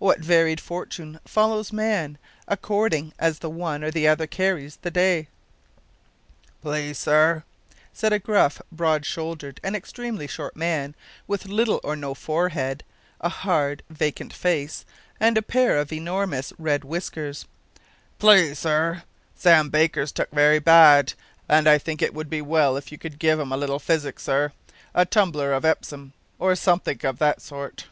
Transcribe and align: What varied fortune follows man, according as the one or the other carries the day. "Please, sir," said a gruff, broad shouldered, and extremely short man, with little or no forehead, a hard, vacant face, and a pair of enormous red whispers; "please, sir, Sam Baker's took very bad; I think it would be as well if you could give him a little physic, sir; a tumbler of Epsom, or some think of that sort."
What 0.00 0.18
varied 0.18 0.60
fortune 0.60 1.20
follows 1.24 1.72
man, 1.72 2.18
according 2.48 3.12
as 3.16 3.38
the 3.38 3.48
one 3.48 3.84
or 3.84 3.92
the 3.92 4.08
other 4.08 4.26
carries 4.26 4.74
the 4.74 4.90
day. 4.90 5.28
"Please, 6.62 6.98
sir," 6.98 7.44
said 7.92 8.12
a 8.12 8.18
gruff, 8.18 8.60
broad 8.72 9.06
shouldered, 9.06 9.60
and 9.62 9.76
extremely 9.76 10.26
short 10.26 10.56
man, 10.56 10.96
with 11.28 11.46
little 11.46 11.78
or 11.84 11.94
no 11.94 12.12
forehead, 12.14 12.82
a 13.20 13.28
hard, 13.28 13.84
vacant 13.88 14.32
face, 14.32 14.84
and 15.20 15.38
a 15.38 15.42
pair 15.42 15.78
of 15.78 15.92
enormous 15.92 16.52
red 16.58 16.82
whispers; 16.82 17.46
"please, 18.18 18.58
sir, 18.58 19.04
Sam 19.36 19.68
Baker's 19.70 20.10
took 20.10 20.32
very 20.32 20.58
bad; 20.58 21.12
I 21.48 21.78
think 21.78 22.02
it 22.02 22.14
would 22.14 22.28
be 22.28 22.38
as 22.40 22.42
well 22.42 22.76
if 22.76 22.90
you 22.90 22.98
could 22.98 23.20
give 23.20 23.38
him 23.38 23.52
a 23.52 23.56
little 23.56 23.78
physic, 23.78 24.18
sir; 24.18 24.50
a 24.92 25.06
tumbler 25.06 25.52
of 25.52 25.64
Epsom, 25.64 26.14
or 26.36 26.56
some 26.56 26.80
think 26.80 27.04
of 27.04 27.20
that 27.20 27.40
sort." 27.40 27.86